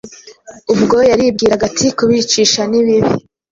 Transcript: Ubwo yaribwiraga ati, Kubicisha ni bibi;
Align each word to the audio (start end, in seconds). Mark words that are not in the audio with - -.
Ubwo 0.73 0.97
yaribwiraga 1.09 1.63
ati, 1.69 1.87
Kubicisha 1.97 2.61
ni 2.69 2.81
bibi; 2.85 3.15